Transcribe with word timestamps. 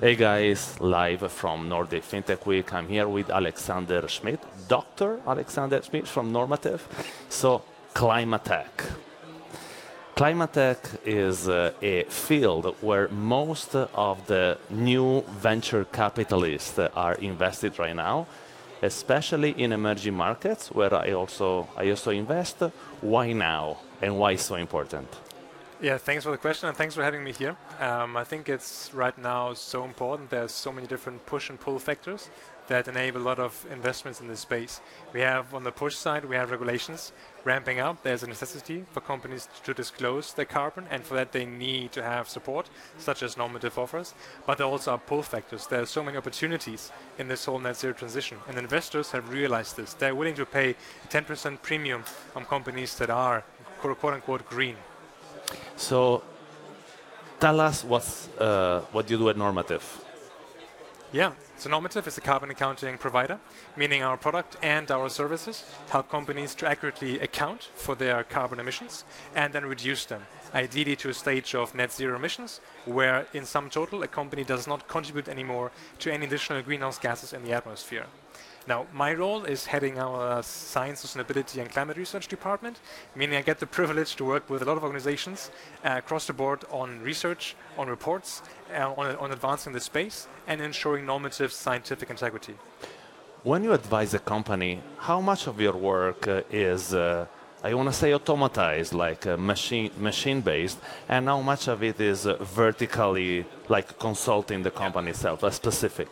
Hey 0.00 0.16
guys, 0.16 0.80
live 0.80 1.30
from 1.30 1.68
Nordic 1.68 2.02
FinTech 2.02 2.46
Week. 2.46 2.72
I'm 2.72 2.88
here 2.88 3.06
with 3.06 3.28
Alexander 3.28 4.08
Schmidt, 4.08 4.40
Dr. 4.66 5.20
Alexander 5.26 5.82
Schmidt 5.82 6.08
from 6.08 6.32
Normative. 6.32 6.80
So, 7.28 7.60
climate 7.92 8.46
tech. 8.46 8.82
Climate 10.16 10.54
tech 10.54 10.78
is 11.04 11.50
uh, 11.50 11.72
a 11.82 12.04
field 12.04 12.76
where 12.80 13.08
most 13.08 13.74
of 13.74 14.26
the 14.26 14.56
new 14.70 15.20
venture 15.32 15.84
capitalists 15.84 16.78
are 16.78 17.16
invested 17.16 17.78
right 17.78 17.94
now, 17.94 18.26
especially 18.80 19.50
in 19.50 19.70
emerging 19.70 20.14
markets 20.14 20.70
where 20.72 20.94
I 20.94 21.12
also, 21.12 21.68
I 21.76 21.90
also 21.90 22.10
invest. 22.10 22.62
Why 23.02 23.34
now 23.34 23.76
and 24.00 24.18
why 24.18 24.36
so 24.36 24.54
important? 24.54 25.08
Yeah, 25.82 25.96
thanks 25.96 26.24
for 26.24 26.30
the 26.30 26.36
question 26.36 26.68
and 26.68 26.76
thanks 26.76 26.94
for 26.94 27.02
having 27.02 27.24
me 27.24 27.32
here. 27.32 27.56
Um, 27.80 28.14
I 28.14 28.22
think 28.22 28.50
it's 28.50 28.92
right 28.92 29.16
now 29.16 29.54
so 29.54 29.82
important. 29.82 30.28
There's 30.28 30.52
so 30.52 30.70
many 30.70 30.86
different 30.86 31.24
push 31.24 31.48
and 31.48 31.58
pull 31.58 31.78
factors 31.78 32.28
that 32.68 32.86
enable 32.86 33.22
a 33.22 33.24
lot 33.24 33.38
of 33.38 33.66
investments 33.72 34.20
in 34.20 34.28
this 34.28 34.40
space. 34.40 34.82
We 35.14 35.20
have 35.20 35.54
on 35.54 35.64
the 35.64 35.72
push 35.72 35.96
side, 35.96 36.26
we 36.26 36.36
have 36.36 36.50
regulations 36.50 37.12
ramping 37.44 37.80
up. 37.80 38.02
There's 38.02 38.22
a 38.22 38.26
necessity 38.26 38.84
for 38.92 39.00
companies 39.00 39.48
to 39.64 39.72
disclose 39.72 40.34
their 40.34 40.44
carbon, 40.44 40.84
and 40.90 41.02
for 41.02 41.14
that 41.14 41.32
they 41.32 41.46
need 41.46 41.92
to 41.92 42.02
have 42.02 42.28
support, 42.28 42.68
such 42.98 43.22
as 43.22 43.38
normative 43.38 43.78
offers. 43.78 44.12
But 44.46 44.58
there 44.58 44.66
also 44.66 44.92
are 44.92 44.98
pull 44.98 45.22
factors. 45.22 45.66
There 45.66 45.80
are 45.80 45.86
so 45.86 46.04
many 46.04 46.18
opportunities 46.18 46.92
in 47.18 47.26
this 47.26 47.46
whole 47.46 47.58
net 47.58 47.78
zero 47.78 47.94
transition, 47.94 48.36
and 48.46 48.58
investors 48.58 49.12
have 49.12 49.32
realized 49.32 49.78
this. 49.78 49.94
They're 49.94 50.14
willing 50.14 50.34
to 50.34 50.44
pay 50.44 50.76
10% 51.08 51.62
premium 51.62 52.04
on 52.36 52.44
companies 52.44 52.94
that 52.96 53.08
are 53.08 53.44
quote 53.80 54.04
unquote 54.04 54.46
green. 54.46 54.76
So, 55.80 56.22
tell 57.40 57.58
us 57.58 57.84
what's, 57.84 58.28
uh, 58.38 58.82
what 58.92 59.08
you 59.10 59.16
do 59.16 59.30
at 59.30 59.36
Normative. 59.38 59.82
Yeah, 61.10 61.32
so 61.56 61.70
Normative 61.70 62.06
is 62.06 62.18
a 62.18 62.20
carbon 62.20 62.50
accounting 62.50 62.98
provider, 62.98 63.40
meaning 63.76 64.02
our 64.02 64.18
product 64.18 64.58
and 64.62 64.90
our 64.90 65.08
services 65.08 65.64
help 65.88 66.10
companies 66.10 66.54
to 66.56 66.68
accurately 66.68 67.18
account 67.20 67.70
for 67.74 67.94
their 67.94 68.24
carbon 68.24 68.60
emissions 68.60 69.04
and 69.34 69.54
then 69.54 69.64
reduce 69.64 70.04
them, 70.04 70.22
ideally 70.54 70.96
to 70.96 71.08
a 71.08 71.14
stage 71.14 71.54
of 71.54 71.74
net 71.74 71.90
zero 71.90 72.14
emissions, 72.16 72.60
where 72.84 73.26
in 73.32 73.46
sum 73.46 73.70
total 73.70 74.02
a 74.02 74.06
company 74.06 74.44
does 74.44 74.66
not 74.68 74.86
contribute 74.86 75.28
anymore 75.28 75.72
to 75.98 76.12
any 76.12 76.26
additional 76.26 76.62
greenhouse 76.62 76.98
gases 76.98 77.32
in 77.32 77.42
the 77.42 77.52
atmosphere. 77.52 78.06
Now, 78.66 78.86
my 78.92 79.14
role 79.14 79.44
is 79.44 79.66
heading 79.66 79.98
our 79.98 80.42
science, 80.42 81.04
sustainability, 81.04 81.60
and 81.60 81.70
climate 81.70 81.96
research 81.96 82.28
department, 82.28 82.80
meaning 83.16 83.36
I 83.36 83.42
get 83.42 83.58
the 83.58 83.66
privilege 83.66 84.16
to 84.16 84.24
work 84.24 84.50
with 84.50 84.62
a 84.62 84.64
lot 84.64 84.76
of 84.76 84.84
organizations 84.84 85.50
uh, 85.84 85.94
across 85.96 86.26
the 86.26 86.34
board 86.34 86.64
on 86.70 87.00
research, 87.00 87.56
on 87.78 87.88
reports, 87.88 88.42
uh, 88.74 88.92
on, 88.92 89.16
on 89.16 89.32
advancing 89.32 89.72
the 89.72 89.80
space, 89.80 90.28
and 90.46 90.60
ensuring 90.60 91.06
normative 91.06 91.52
scientific 91.52 92.10
integrity. 92.10 92.54
When 93.42 93.64
you 93.64 93.72
advise 93.72 94.12
a 94.12 94.18
company, 94.18 94.82
how 94.98 95.20
much 95.22 95.46
of 95.46 95.58
your 95.58 95.72
work 95.72 96.28
uh, 96.28 96.42
is 96.50 96.92
uh, 96.92 97.26
I 97.62 97.74
want 97.74 97.90
to 97.90 97.92
say 97.92 98.12
automatized, 98.12 98.94
like 98.94 99.26
uh, 99.26 99.36
machine 99.36 99.90
machine 99.98 100.40
based, 100.40 100.78
and 101.08 101.26
how 101.26 101.42
much 101.42 101.68
of 101.68 101.82
it 101.82 102.00
is 102.00 102.26
uh, 102.26 102.36
vertically, 102.42 103.44
like 103.68 103.98
consulting 103.98 104.62
the 104.62 104.70
company 104.70 105.10
itself, 105.10 105.42
a 105.42 105.52
specific. 105.52 106.08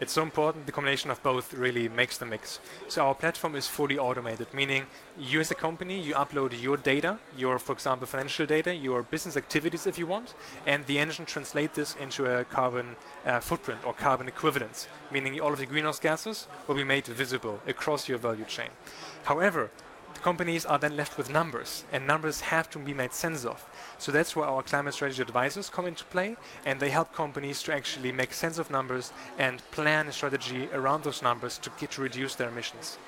It's 0.00 0.12
so 0.12 0.22
important, 0.22 0.66
the 0.66 0.72
combination 0.72 1.10
of 1.10 1.20
both 1.24 1.52
really 1.52 1.88
makes 1.88 2.18
the 2.18 2.26
mix. 2.26 2.60
So 2.86 3.04
our 3.04 3.16
platform 3.16 3.56
is 3.56 3.66
fully 3.66 3.98
automated, 3.98 4.46
meaning 4.54 4.86
you 5.18 5.40
as 5.40 5.50
a 5.50 5.56
company, 5.56 6.00
you 6.00 6.14
upload 6.14 6.60
your 6.62 6.76
data, 6.76 7.18
your, 7.36 7.58
for 7.58 7.72
example, 7.72 8.06
financial 8.06 8.46
data, 8.46 8.72
your 8.72 9.02
business 9.02 9.36
activities 9.36 9.88
if 9.88 9.98
you 9.98 10.06
want, 10.06 10.34
and 10.66 10.86
the 10.86 11.00
engine 11.00 11.26
translates 11.26 11.74
this 11.74 11.96
into 11.96 12.26
a 12.26 12.44
carbon 12.44 12.94
uh, 13.26 13.40
footprint 13.40 13.80
or 13.84 13.92
carbon 13.92 14.28
equivalence, 14.28 14.86
meaning 15.10 15.40
all 15.40 15.52
of 15.52 15.58
the 15.58 15.66
greenhouse 15.66 15.98
gases 15.98 16.46
will 16.68 16.76
be 16.76 16.84
made 16.84 17.06
visible 17.06 17.60
across 17.66 18.08
your 18.08 18.18
value 18.18 18.44
chain. 18.44 18.70
However, 19.24 19.70
companies 20.22 20.64
are 20.64 20.78
then 20.78 20.96
left 20.96 21.18
with 21.18 21.30
numbers, 21.30 21.84
and 21.92 22.06
numbers 22.06 22.40
have 22.40 22.70
to 22.70 22.78
be 22.78 22.94
made 22.94 23.12
sense 23.12 23.44
of. 23.44 23.64
So 23.98 24.12
that's 24.12 24.34
where 24.36 24.46
our 24.46 24.62
climate 24.62 24.94
strategy 24.94 25.22
advisors 25.22 25.68
come 25.68 25.86
into 25.86 26.04
play, 26.04 26.36
and 26.64 26.80
they 26.80 26.90
help 26.90 27.14
companies 27.14 27.62
to 27.64 27.74
actually 27.74 28.12
make 28.12 28.32
sense 28.32 28.58
of 28.58 28.70
numbers 28.70 29.12
and 29.38 29.62
plan 29.70 30.08
a 30.08 30.12
strategy 30.12 30.68
around 30.72 31.04
those 31.04 31.22
numbers 31.22 31.58
to 31.58 31.70
get 31.78 31.90
to 31.92 32.02
reduce 32.02 32.34
their 32.34 32.48
emissions. 32.48 32.98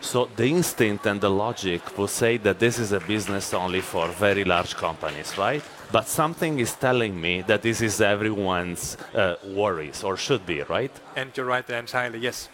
So 0.00 0.28
the 0.34 0.46
instinct 0.46 1.06
and 1.06 1.20
the 1.20 1.30
logic 1.30 1.96
will 1.96 2.08
say 2.08 2.36
that 2.38 2.58
this 2.58 2.78
is 2.78 2.90
a 2.92 3.00
business 3.00 3.54
only 3.54 3.80
for 3.80 4.08
very 4.08 4.44
large 4.44 4.74
companies, 4.74 5.38
right? 5.38 5.62
But 5.92 6.08
something 6.08 6.58
is 6.58 6.74
telling 6.74 7.20
me 7.20 7.42
that 7.42 7.62
this 7.62 7.80
is 7.80 8.00
everyone's 8.00 8.96
uh, 9.14 9.36
worries, 9.44 10.02
or 10.02 10.16
should 10.16 10.44
be, 10.44 10.62
right? 10.62 10.90
And 11.14 11.30
you're 11.36 11.46
right 11.46 11.66
there 11.66 11.78
entirely, 11.78 12.18
yes 12.18 12.48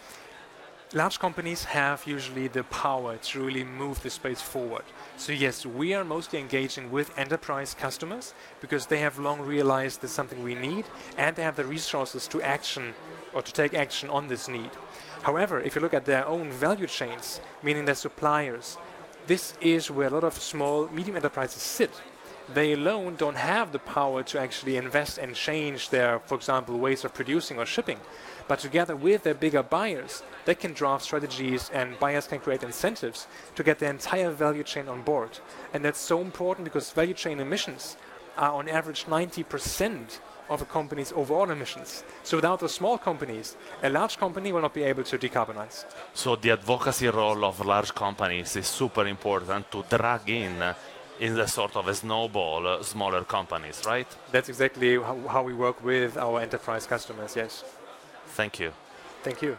large 0.95 1.19
companies 1.19 1.65
have 1.65 2.07
usually 2.07 2.49
the 2.49 2.65
power 2.65 3.19
to 3.19 3.45
really 3.45 3.65
move 3.65 4.03
the 4.03 4.09
space 4.09 4.41
forward. 4.41 4.85
So 5.17 5.33
yes, 5.33 5.67
we 5.67 5.93
are 5.93 6.05
mostly 6.05 6.39
engaging 6.39 6.91
with 6.91 7.17
enterprise 7.19 7.75
customers 7.75 8.33
because 8.61 8.87
they 8.87 9.01
have 9.01 9.19
long 9.19 9.41
realized 9.41 10.01
there's 10.01 10.13
something 10.13 10.43
we 10.43 10.55
need 10.55 10.87
and 11.19 11.37
they 11.37 11.43
have 11.43 11.57
the 11.57 11.65
resources 11.65 12.27
to 12.29 12.41
action 12.41 12.95
or 13.35 13.43
to 13.43 13.53
take 13.53 13.75
action 13.75 14.09
on 14.09 14.29
this 14.29 14.49
need. 14.49 14.71
However, 15.23 15.61
if 15.61 15.75
you 15.75 15.83
look 15.83 15.95
at 15.95 16.07
their 16.07 16.27
own 16.27 16.51
value 16.51 16.87
chains, 16.87 17.41
meaning 17.63 17.85
their 17.85 17.95
suppliers, 17.95 18.79
this 19.27 19.55
is 19.61 19.91
where 19.91 20.09
a 20.09 20.11
lot 20.11 20.25
of 20.25 20.35
small, 20.35 20.89
medium 20.89 21.17
enterprises 21.17 21.61
sit 21.61 21.91
they 22.55 22.73
alone 22.73 23.17
don't 23.17 23.37
have 23.37 23.73
the 23.73 23.79
power 23.79 24.23
to 24.23 24.41
actually 24.41 24.77
invest 24.77 25.19
and 25.19 25.35
change 25.35 25.91
their, 25.91 26.19
for 26.21 26.35
example, 26.35 26.79
ways 26.79 27.05
of 27.05 27.15
producing 27.15 27.59
or 27.59 27.67
shipping. 27.67 27.99
But 28.47 28.61
together 28.61 28.97
with 28.97 29.23
their 29.25 29.35
bigger 29.35 29.63
buyers, 29.63 30.23
they 30.47 30.55
can 30.55 30.73
draft 30.73 31.05
strategies 31.05 31.71
and 31.75 31.99
buyers 31.99 32.27
can 32.27 32.41
create 32.41 32.63
incentives 32.63 33.27
to 33.55 33.63
get 33.63 33.79
the 33.79 33.91
entire 33.91 34.31
value 34.31 34.63
chain 34.63 34.89
on 34.89 35.03
board. 35.03 35.39
And 35.75 35.85
that's 35.85 36.01
so 36.01 36.21
important 36.21 36.65
because 36.65 36.91
value 36.91 37.15
chain 37.15 37.41
emissions 37.41 37.97
are 38.39 38.53
on 38.53 38.69
average 38.69 39.05
90% 39.05 40.21
of 40.49 40.63
a 40.63 40.65
company's 40.65 41.13
overall 41.13 41.51
emissions. 41.51 42.05
So 42.23 42.39
without 42.39 42.61
the 42.61 42.69
small 42.69 42.97
companies, 42.97 43.57
a 43.83 43.91
large 43.91 44.17
company 44.17 44.53
will 44.53 44.63
not 44.63 44.73
be 44.73 44.83
able 44.83 45.05
to 45.05 45.19
decarbonize. 45.19 45.85
So 46.15 46.37
the 46.37 46.53
advocacy 46.53 47.09
role 47.09 47.45
of 47.45 47.65
large 47.65 47.95
companies 47.95 48.57
is 48.57 48.67
super 48.67 49.07
important 49.07 49.71
to 49.73 49.85
drag 49.91 50.31
in 50.31 50.75
in 51.21 51.35
the 51.35 51.47
sort 51.47 51.77
of 51.77 51.89
a 51.89 51.95
snowball 51.95 52.67
uh, 52.67 52.83
smaller 52.83 53.25
companies, 53.25 53.83
right? 53.87 54.07
That's 54.33 54.49
exactly 54.49 54.97
how, 54.97 55.19
how 55.29 55.43
we 55.43 55.55
work 55.55 55.83
with 55.85 56.17
our 56.17 56.41
enterprise 56.41 56.87
customers, 56.87 57.37
yes. 57.37 57.65
Thank 58.29 58.61
you. 58.61 58.73
Thank 59.23 59.43
you. 59.43 59.59